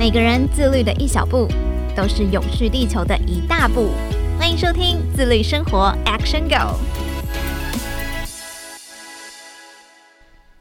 [0.00, 1.46] 每个人自律的一小步，
[1.94, 3.90] 都是永续地球的一大步。
[4.38, 6.78] 欢迎收听自律生活 Action Go。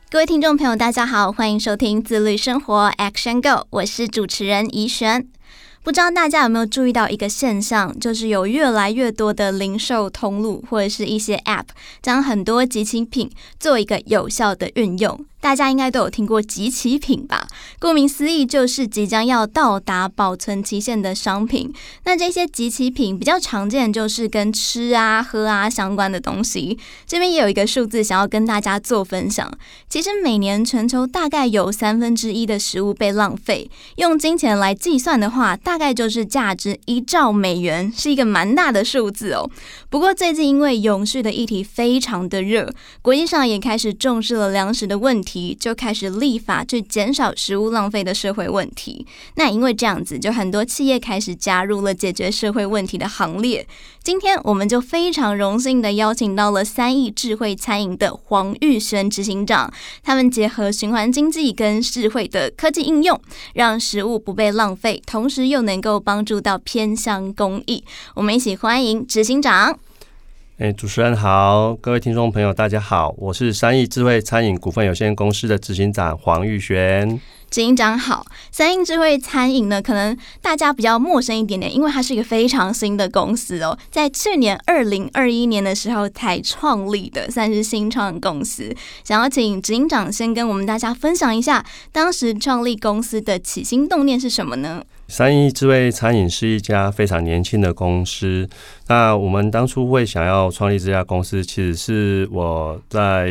[0.09, 5.29] 各位听众朋友，大家好，欢迎收听自律生活 Action Go，我是主持人怡璇。
[5.81, 11.67] 不知道大家有没有注意到一个现象，就是有越来越多的零售通路或者是一些 App，
[12.01, 15.25] 将很多即期品做一个有效的运用。
[15.41, 17.47] 大家应该都有听过集齐品吧？
[17.79, 21.73] 顾名思义，就是即将要到达保存期限的商品。
[22.03, 26.77] 那这些集齐品比较常见，就是跟吃啊、喝啊相关的东西。
[27.07, 29.49] 这边也有一个数字想要跟大家做分享。
[29.87, 39.49] 其实每年全球大概有三分之一的食物被浪费，用金钱来计算的话，大概就是价值一兆美元，是一个蛮大的数字哦。
[39.89, 42.69] 不过最近因为永续的议题非常的热，
[43.01, 45.28] 国际上也开始重视了粮食的问题。
[45.29, 49.05] 题就开始立法去减少食物浪费的社会问题。
[49.35, 53.67] 那因为这样子，就很多企业开始加入了解决社会问题的行列。
[54.01, 59.71] 今天我们就非常荣幸的邀请到了三亿智慧餐饮的黄玉轩执行长，
[60.03, 63.19] 他们结合循环经济跟智慧的科技应用，
[63.53, 67.83] 让食物不被浪费，同时又能够帮助到偏乡公益。
[68.15, 69.77] 我们一起欢迎执行长。
[70.59, 77.09] 哎，主持人好，各位听众朋友，大家好，我是三益智慧餐饮股份有限公司的执行长黄玉璇。
[77.49, 88.75] 执行长好，三益智慧餐饮呢，可能大家比较陌生一点点，因为它是一个非常新的公司哦，在去年二零二一年的时候才创立的，算是新创公司。
[89.05, 94.83] 想要请执行长先跟我们大家分享一下，当时创立公司的起心动念是什么呢？
[95.09, 98.47] 三益智慧餐饮是一家非常年轻的公司。
[98.87, 103.27] 那我们当初会想要创立这家公司，其实是我在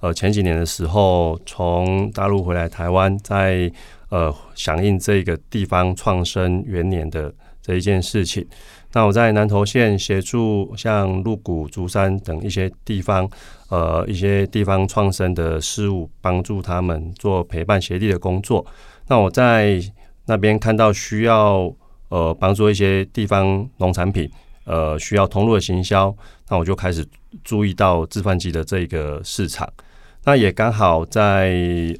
[0.00, 3.70] 呃前几年的时候从大陆回来台湾，在
[4.08, 8.44] 呃响应这个地方创生元年的这一件事情。
[8.92, 13.28] 那我在南投县协助像鹿谷、竹山等一些地方，
[13.68, 18.66] 呃一些地方创生的事务，帮助他们做陪伴协力的工作。
[19.06, 19.80] 那我在
[20.26, 21.72] 那边看到需要
[22.08, 24.30] 呃帮助一些地方农产品
[24.64, 26.14] 呃需要通路的行销，
[26.48, 27.06] 那我就开始
[27.44, 29.68] 注意到制贩机的这个市场。
[30.24, 31.54] 那也刚好在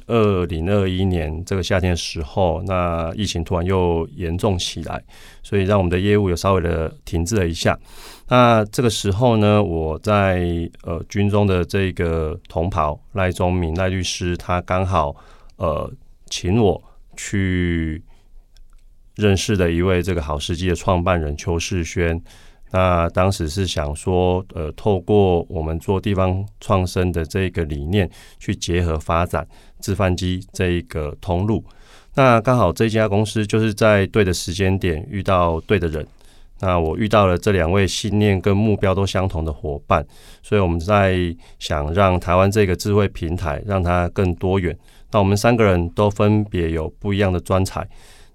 [0.07, 5.01] 二零二一年这个夏天的时候，那疫情突然又严重起来，
[5.41, 7.79] 所以让我们的业务有稍微的停滞了一下。
[8.27, 15.15] 那这个时候呢，我在呃军中的这个同袍赖宗敏赖律师，他刚好
[15.55, 15.89] 呃
[16.29, 16.83] 请我
[17.15, 18.03] 去。
[19.17, 22.21] 认识的一位这个好时机的创办人邱世轩，
[22.71, 29.47] 那当时是想说，呃，透过我们做地方创生的这个理念，去结合发展
[29.79, 31.63] 制贩机这一个通路。
[32.13, 36.05] 那刚好这家公司就是在对的时间点遇到对的人，
[36.59, 40.05] 那我遇到了这两位信念跟目标都相同的伙伴，
[40.43, 41.17] 所以我们在
[41.59, 44.77] 想让台湾这个智慧平台让它更多元。
[45.11, 47.87] 那我们三个人都分别有不一样的专才。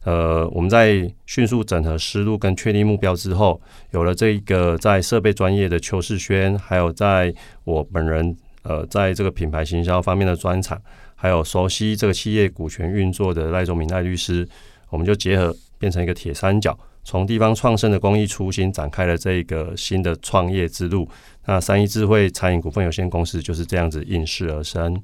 [0.04, 3.60] 呃，我们在迅速整合思路跟确定目标之后，
[3.92, 7.32] 有了这一个在设备专业的邱世轩，还有在
[7.64, 10.80] 我本人呃，在这个品牌行销方面的专长，
[11.14, 14.48] 还有熟悉这个企业股权运作的赖宗明赖律师，
[14.90, 21.08] 我们就结合变成一个铁三角，从地方创生的公益初心展开了这个新的创业之路。
[21.46, 25.00] 那三一智慧餐饮股份有限公司就是这样子应势而生。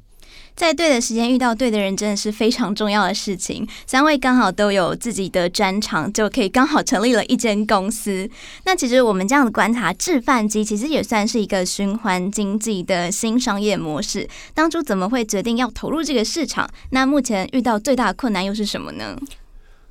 [0.54, 3.64] 在对的时间遇到对的人，真的是非常重要的事情。
[3.86, 8.28] 三位刚好都有自己的专长，就可以刚好成立了一间公司。
[8.64, 14.28] 那其实我们这样的观察，制饭机其实也算是一个循环经济的新商业模式。
[14.52, 16.68] 当初怎么会决定要投入这个市场？
[16.90, 19.16] 那目前遇到最大的困难又是什么呢？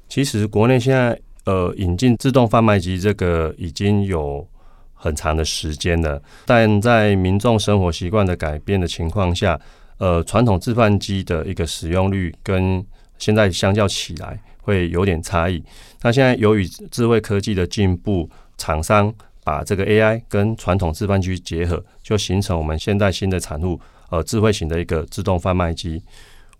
[0.09, 4.45] 其实国内现在呃引进自动贩卖机这个已经有
[4.93, 9.57] 很长的时间了，但在民众生活习惯的改变的情况下。
[9.97, 12.85] 呃，传统制饭机的一个使用率跟
[13.17, 15.63] 现在相较起来会有点差异。
[16.01, 19.13] 那现在由于智慧科技的进步，厂商
[19.43, 23.79] 把这个 AI 跟传统制饭机结合，就形成我们现在新的产物，
[24.09, 26.01] 呃，智慧型的一个自动贩卖机。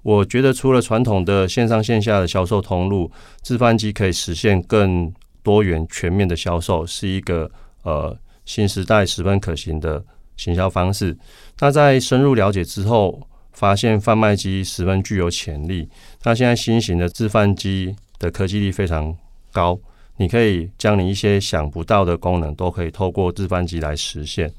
[0.02, 3.12] 我觉得除了传统的线上线下的销售通路，
[3.44, 5.14] 制饭机可以实现更
[5.44, 7.52] 多元全面的销售，是一个
[7.84, 10.04] 呃新时代十分可行的
[10.38, 11.18] 行销方式。
[11.60, 13.22] 那在深入了解之后，
[13.54, 15.90] 发现贩卖机十分具有潜力。
[16.24, 19.16] 那现在新型的制贩机的科技力非常
[19.52, 19.80] 高，
[20.18, 24.54] 你可以将你一些想不到的功能，都可以透过制贩机来实现。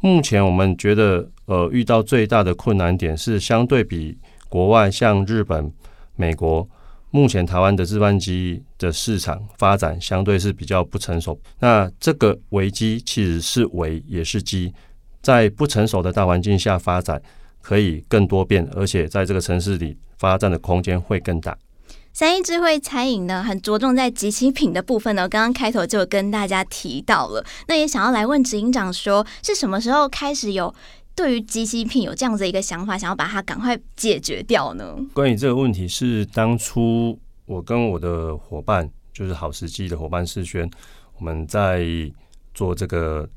[0.00, 4.16] 目前我们觉得，呃，遇到最大的困难点是，相对比
[4.48, 5.72] 国外像日本、
[6.14, 6.68] 美国，
[7.10, 11.40] 目前台湾的制贩机的市场发展相对是比较不成熟。
[11.58, 14.72] 那这个危机其实是危也是机，
[15.26, 17.20] 在不成熟的大环境下发展
[17.60, 21.58] 可以更多变，而且在这个城市里发展的空间会更大。
[22.12, 25.28] 三一智慧餐饮呢，很着重在即期品的部分呢。
[25.28, 30.72] 刚刚开头就跟大家提到了，那也想要来问执行长说，是什么时候开始有
[31.16, 34.94] 对于即期品有这样子一个想法，想要把它赶快解决掉呢？
[35.12, 40.70] 关于这个问题，是当初我跟我的伙伴，就是好时机的伙伴世轩，
[41.18, 41.84] 我们在
[42.54, 43.28] 做这个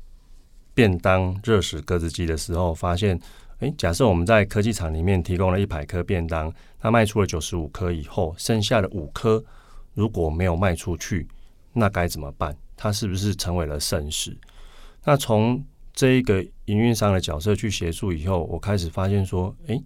[0.80, 3.20] 便当热食格子机的时候，发现。
[3.58, 9.44] 诶，假设我们在科技厂里面提供了一百颗便当，它卖出了九十五颗以后，剩下的五颗
[9.92, 11.28] 如果没有卖出去，
[11.74, 12.56] 那该怎么办？
[12.74, 14.34] 它是不是成为了剩食？
[15.04, 15.62] 那从
[15.92, 19.78] 这一个营运商的角色去协助以后，我开始发现说，诶，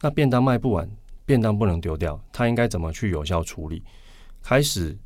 [0.00, 0.88] 那便当卖不完，
[1.26, 3.82] 便当不能丢掉，它应该怎么去有效处理？
[4.42, 4.96] 开始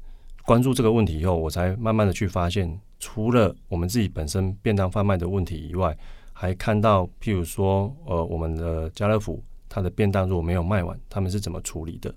[0.45, 5.97] 关注这个问题以后，我才慢慢的去发现，除了我们自己本身便当贩卖的问题以外，
[6.33, 12.15] 还看到，譬如说，呃，我们的家乐福，它的便当如果没有卖完，他们是怎么处理的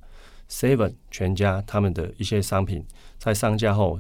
[0.50, 2.84] ？Seven 全家他们的一些商品
[3.18, 3.98] 在上架后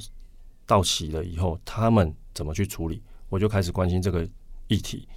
[0.65, 3.01] 到期了以后，他们怎么去处理？
[3.29, 4.27] 我就开始关心这个
[4.67, 5.07] 议题。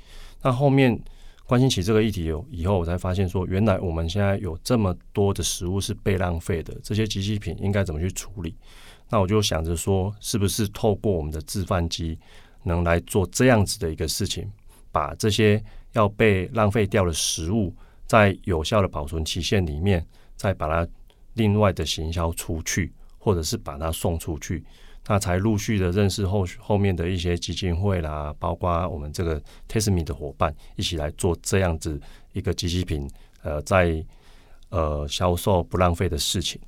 [0.43, 1.01] 那后面
[1.47, 8.55] 关心起这个议题以后，我才发现说，原来我们现在有这么多的食物是被浪费的，这些机器品应该怎么去处理？
[9.13, 12.19] 那我就想着说，是不是透过我们的制饭机
[12.63, 14.51] 能来做这样子的一个事情？
[14.91, 15.63] 把这些
[15.93, 17.75] 要被浪费掉的食物，
[18.07, 20.03] 在有效的保存期限里面，
[20.35, 20.91] 再把它
[21.35, 24.65] 另外的行销出去，或者是把它送出去，
[25.07, 29.39] 那才陆续的认识后后面的一些基金会啦，包括我们这个
[29.69, 32.01] t e s m e 的伙伴，一起来做这样子
[32.33, 33.07] 一个机器品，
[33.43, 34.03] 呃，在
[34.71, 36.59] 呃销售不浪费的事情。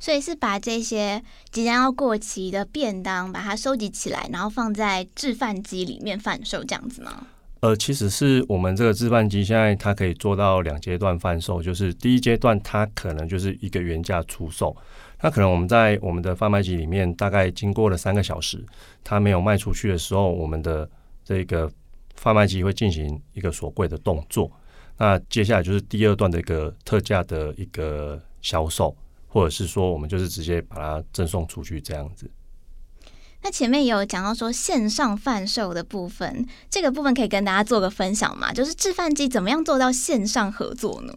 [0.00, 7.26] 所以是把这些即将要过期的便当，把它收集起来，然后放在制饭机里面贩售，这样子吗？
[7.60, 14.74] 呃，其实是我们这个制饭机现在它可以做到两阶段贩售，就是第一阶段它可能就是一个原价出售，
[15.20, 18.64] 那可能我们在我们的贩卖机里面大概经过了三个小时，
[19.04, 20.88] 它没有卖出去的时候，我们的
[21.22, 21.70] 这个
[22.16, 24.50] 贩卖机会进行一个锁柜的动作。
[24.96, 28.96] 那接下来就是第二段的一个特价的一个销售。
[29.32, 32.28] 或者是说，我们就是直接把它赠送出去这样子。
[33.42, 38.52] 那前面也有讲到说线上贩售的部分，这个部分可以跟大家做个分享嘛？
[38.52, 41.14] 就是制贩机怎么样做到线上合作呢？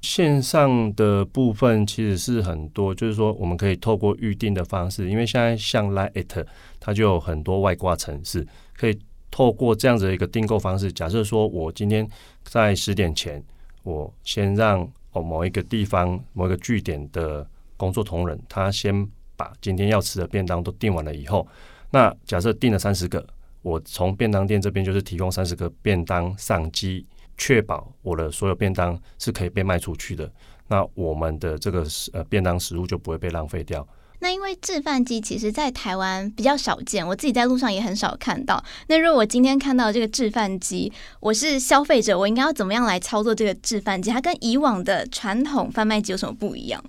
[0.00, 6.46] 线上的部分其实是很多，就是说我们可以透过预定的方式，因为现在像 Lite
[6.80, 8.98] 它就有很多外挂城市，可以
[9.30, 10.90] 透过这样子的一个订购方式。
[10.90, 12.08] 假设说我今天
[12.42, 13.44] 在十点前，
[13.82, 14.90] 我先让。
[15.12, 17.46] 哦，某一个地方、某一个据点的
[17.76, 21.46] 工作同仁，他先把今天要吃的便当都订完了以后，
[21.90, 23.26] 那假设订了三十个，
[23.62, 30.30] 我从便当店这边就是提供三十个便当上机，确保我的所有便当是可以被卖出去的。
[30.68, 33.86] 那我们的这个呃便当食物就不会被浪费掉。
[34.20, 38.62] 那因为制饭机其实，在台湾比较少见，我自己在路上也很少看到。
[38.86, 44.10] 那如果我今天看到这个制饭机，我是消费者，我应该要怎么样来操作这个制饭机？
[44.10, 46.82] 它跟以往的传统贩卖机有什么不一样？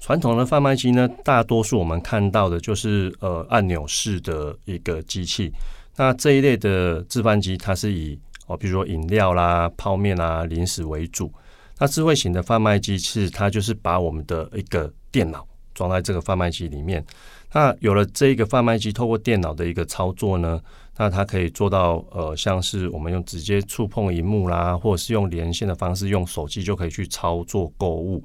[0.00, 5.52] 传统的贩卖机呢，大多数我们看到的就是呃按钮式的一个机器。
[5.96, 11.32] 那这一类的制饭机，它是以哦，比如说饮料啦、泡面啊、零食为主。
[11.80, 15.44] 那智慧型的贩卖机，其实它就是把我们的一个电脑。
[15.78, 17.04] 装在这个贩卖机里面，
[17.52, 20.60] 那有了这个贩卖机，透过电脑的一个操作呢，
[20.96, 28.24] 那它可以做到呃，像是我们用直接触碰荧幕啦，或者是用连线的方式，用手机就可以去操作购物。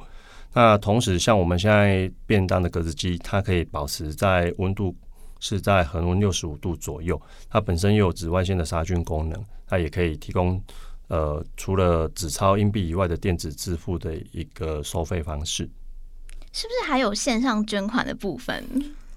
[0.52, 4.96] 那同时，像我们现在便当的格子机，它可以保持在温度
[5.40, 10.60] 是在恒温六十五度左右，它本身又有紫外线的杀菌功能，它也可以提供
[11.08, 15.70] 呃，除了纸钞、硬币以外的电子支付的一个收费方式。
[16.54, 18.64] 是不是还有线上捐款的部分？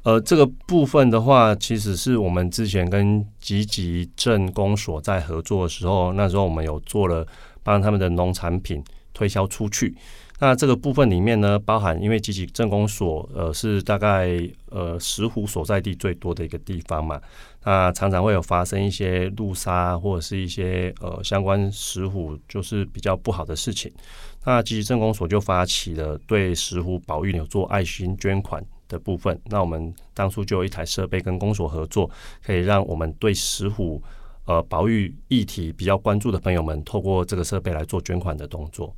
[0.03, 7.27] 呃，这个部分的话，其实是我们之前跟积极镇公所在合作的时候，那时候我们有做了
[7.63, 8.83] 帮他们的农产品
[9.17, 9.95] 推销出去。
[10.39, 17.19] 那这个部分里面呢，包含因为集集镇公所呃是大概呃石虎所在地最多的一个地方嘛，
[17.65, 23.91] 那常常会有发生一些路杀或者是一些呃相关石虎就是比较不好的事情。
[24.45, 29.41] 那集集镇公所就发起了对石虎保育有做爱心捐款的部分。
[29.47, 32.11] 那我们当初就有一台设备跟公所合作，
[32.45, 34.03] 可以让我们对石虎
[34.45, 38.95] 呃保育议题比较关注的朋友们，透过这个设备来做捐款的动作。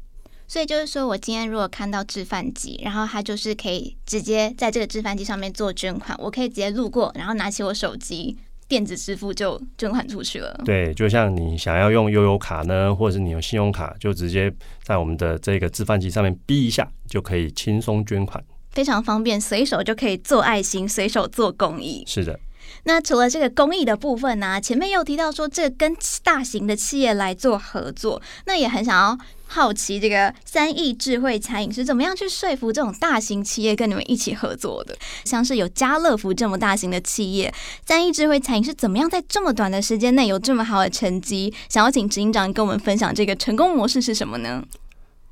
[0.49, 8.35] 所以就是说我今天如果看到制饭机，然后它就是可以直接在这个制饭机上面做捐款，我可以直接路过，然后拿起我手机
[8.67, 10.59] 电子支付就捐款出去了。
[10.65, 14.51] 对，就像你想要用悠游卡呢，或者是你有信用卡，就直接
[14.83, 22.03] 在我们的这个制饭机上面哔一下，就可以轻松捐款，非常方便，随手就可以做爱心，随手做公益。
[22.07, 22.41] 是的。
[22.85, 34.97] 那除了这个公益的部分呢、前面又提到说，这跟大型的企业来做合作，那也很想要好奇，这个三亿智慧餐饮是怎么样去说服这种大型企业跟你们一起合作的？
[35.25, 37.53] 像是有家乐福这么大型的企业，
[37.87, 41.53] 三亿智慧餐饮是怎么样在这么短的时间内有这么好的成绩？
[41.69, 44.63] 想要请执行长跟我们分享这个成功模式是什么呢？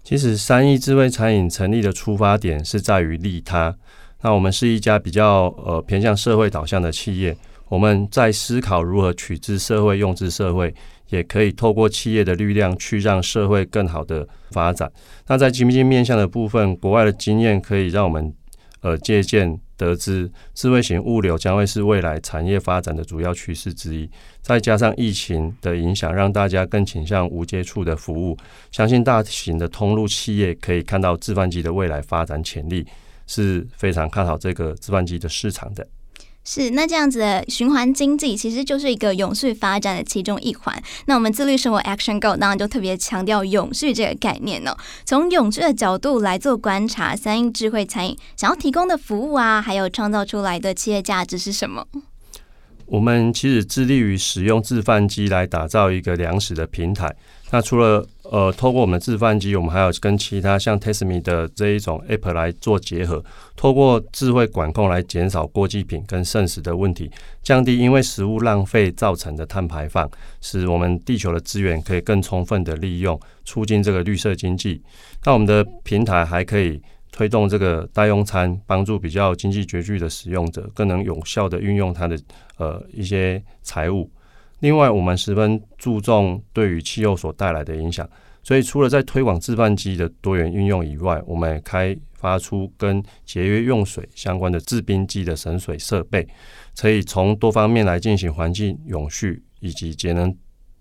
[0.02, 3.76] 其实三亿智慧餐饮成立的出发点是在于利他。
[4.22, 7.36] 那我们是一家比较呃偏向社会导向的企业，
[7.68, 10.74] 我们在思考如何取之社会，用之社会，
[11.10, 14.90] 也可以透过企业的力量去让社会更好的发展。
[15.26, 18.32] 那在经济面向的部分，国外的经验可以让我们
[18.80, 24.08] 呃借鉴得知，智慧型物流将会是未来产业发展的主要趋势之一。
[24.40, 28.36] 再加上疫情的影响，让大家更倾向无接触的服务，
[28.72, 32.86] 相信大型的通路企业可以看到制贩机的未来发展潜力。
[33.26, 35.86] 是非常看好这个计算机的市场的。
[36.48, 40.80] 是，那这样子的循环经济其实就是一个永续发展的其中一环。
[41.06, 44.78] 那我们自律生活 Action Go 当然就特别强调永续这个概念呢、哦。
[45.04, 51.84] 从永续的角度来做观察，三英智慧餐饮想要提供的服务啊，还有创造出来的企业价值是什么？
[52.86, 57.14] 我们其实致力于使用制饭机来打造一个粮食的平台。
[57.50, 63.24] 那除了呃，透过我们制饭机，我们还有跟其他像 Tasteme 的这一种 App 来做结合，
[63.54, 67.08] 透过智慧管控来减少过季品跟剩食的问题，
[67.44, 74.82] 降低因为食物浪费造成的碳排放，使我们地球的资源可以更充分的利用，促进这个绿色经济。
[75.24, 76.80] 那我们的平台还可以。
[77.16, 82.20] 推动这个代用餐，帮助比较经济拮据的使用者更能有效地运用它的
[82.58, 84.10] 呃一些财务。
[84.60, 88.06] 另外，我们十分注重对于气候所带来的影响，
[88.42, 96.28] 所以除了在推广制饭机的多元运用以外，我们也开发出跟节约用水相关的制冰机的省水设备，
[96.78, 100.36] 可以从多方面来进行环境永续以及节能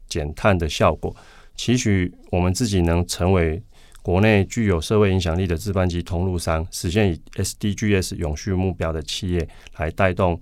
[0.09, 1.15] 减碳的效果。
[1.55, 3.63] 期许我们自己能成为。
[4.05, 10.39] 国内具有社会影响力的制饭机通路商，实现以 SDGs 永续目标的企业来带动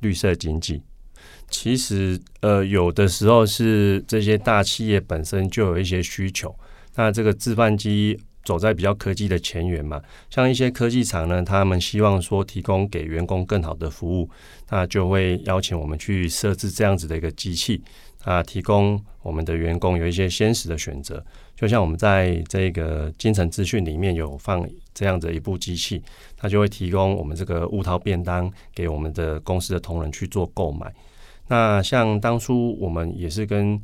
[0.00, 0.82] 绿色经济。
[1.48, 6.54] 其实，呃，有的时候是这些大企业本身就有一些需求。
[6.96, 14.28] 那这个制饭机走在比较科技的前沿嘛，像一些科技厂呢，他们希望说提供给员工更好的服务，
[14.68, 17.82] 那就会邀请我们去设置这样子的一个机器。
[18.24, 21.24] 啊，提供我们的员工有一些鲜食的选择，
[21.56, 26.00] 就像我们在这个精诚资讯里面有放这样的一部机器，
[26.36, 30.94] 它就会提供我们这个物套便当给我们的公司的同仁去做购买。
[31.48, 33.80] 那像当初我们也是跟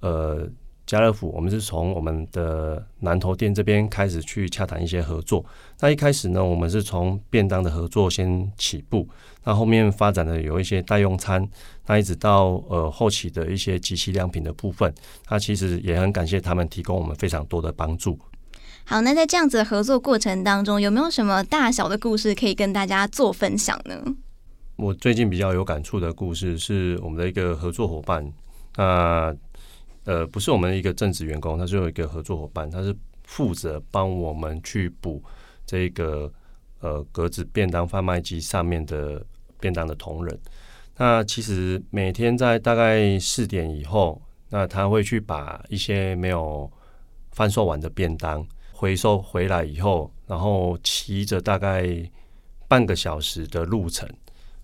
[0.00, 0.48] 呃。
[0.86, 5.44] 家乐福，我们是从我们的南投店这边开始去洽谈一些合作。
[5.80, 9.08] 那一开始呢，我们是从便当的合作先起步，
[9.42, 11.46] 那后面发展的有一些代用餐，
[11.86, 14.94] 那一直到呃后期的一些即期良品的部分，
[15.28, 18.16] 那其实也很感谢他们提供我们非常多的帮助。
[18.84, 24.00] 好，那在这样子的合作过程当中，有没有什么大小的故事可以跟大家做分享呢？
[24.76, 28.32] 我最近比较有感触的故事是我们的一个合作伙伴，
[28.76, 28.84] 那。
[28.84, 29.36] 呃，
[30.06, 35.22] 呃不是我们一个正职员工，他是有一个合作伙伴，他是负责帮我们去补
[35.66, 36.32] 这个
[36.80, 39.20] 呃格子便当贩卖机上面的
[39.60, 40.40] 便当的同仁。
[40.96, 46.70] 那其实每天在大概四点以后，那他会去把一些没有
[47.32, 51.84] 贩售完的便当回收回来以后，然后骑着大概
[52.68, 54.08] 半个小时的路程，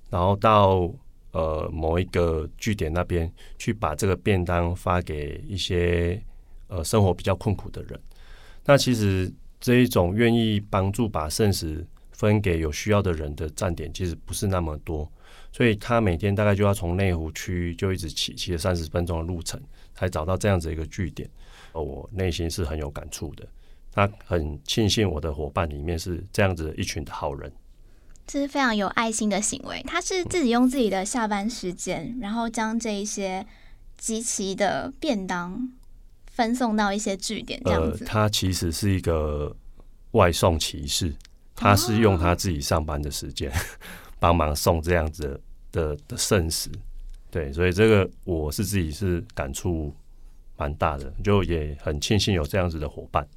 [0.09, 0.89] 然后到。
[1.33, 6.23] 呃，某一个据点那边去把这个便当发给一些
[6.69, 8.01] 呃生活比较困苦的人。
[8.65, 15.11] 那其实这一种愿意帮助把剩食分给有需要的人的站点，其实不是那么多。
[15.51, 19.61] 所以他每天大概就要从内湖区就一直骑骑了三十分钟的路程，
[19.95, 21.29] 才找到这样子一个据点。
[21.73, 23.47] 我内心是很有感触的。
[23.91, 27.53] 他很庆幸我的伙伴里面是这样子一群好人。
[28.33, 29.85] 这是非常有爱心的行为。
[29.87, 33.47] 他是自己用自己的下班时间，然后将这一些
[33.99, 35.71] 集齐的便当
[36.31, 38.03] 分送到一些据点，这样子。
[38.03, 39.55] 呃，他其实是一个
[40.13, 41.15] 外送骑士，
[41.55, 43.53] 他是用他自己上班的时间
[44.19, 45.39] 帮忙送这样子
[45.71, 46.71] 的的剩食。
[47.31, 49.95] 对，所以这个我是自己是感触
[50.57, 53.29] 蛮大的，就也很庆幸有这样子的伙伴。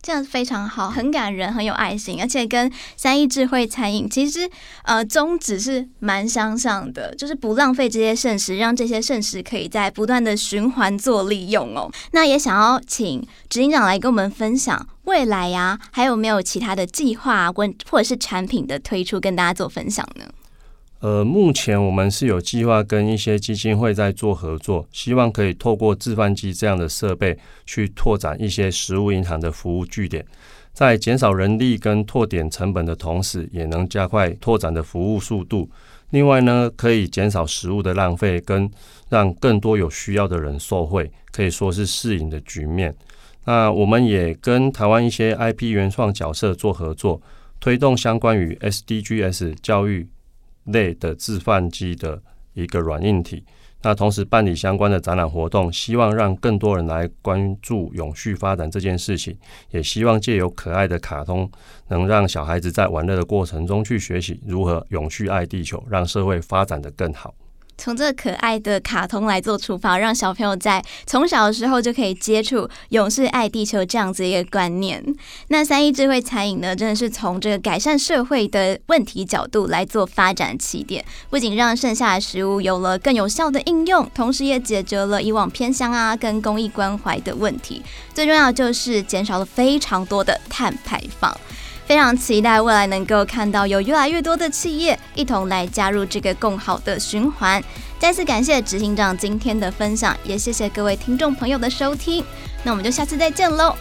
[0.00, 4.48] 这样非常好，很感人，很有爱心，而且跟三一智慧餐饮其实
[4.84, 11.90] 呃宗旨是蛮相像的，就是不浪费这些剩食，让这些剩食可以在不断的循环做利用哦。
[12.12, 20.24] 那也想要请执行长来跟我们分享未来呀、还有没有其他的计划或或者是产品的推出，跟大家做分享呢？
[21.00, 30.26] 呃，目前我们是有计划跟一些基金会在做合作，希望可以透过制饭机这样的设备，去拓展一些食物银行的服务据点，
[30.72, 35.70] 在减少人力跟拓点成本的同时，也能加快拓展的服务速度。
[36.10, 38.68] 另外呢，可以减少食物的浪费，跟
[39.08, 42.92] 让更多有需要的人受惠，可以说是适应的局面。
[43.44, 47.22] 那我们也跟台湾一些 IP 原创角色做合作，
[47.60, 50.08] 推动相关于 SDGs 教育。
[50.72, 52.20] 类的制饭机的
[52.54, 53.44] 一个软硬体，
[53.82, 59.36] 那同时办理相关的展览活动，希望让更多人来关注永续发展这件事情，
[59.70, 61.50] 也希望借由可爱的卡通，
[61.88, 67.34] 能让小孩子在玩乐的过程中去学习如何永续爱地球，让社会发展的更好。
[67.78, 75.02] 从这个可爱的卡通来做出发，让小朋友在从小的时候就可以接触“勇士爱地球”这样子一个观念。
[75.46, 87.80] 那三一智慧餐饮呢，真的是从这个改善社会的问题角度来做发展起点，不仅让剩下的食物有了更有效的应用，同时也解决了以往偏乡啊跟公益关怀的问题。
[88.12, 91.32] 最重要就是减少了非常多的碳排放。
[91.88, 97.64] 非常期待未来能够看到有越来越多的企业一同来加入这个共好的循环。
[97.98, 102.22] 再次感谢执行长今天的分享，也谢谢各位听众朋友的收听。
[102.62, 103.74] 那我们就下次再见喽，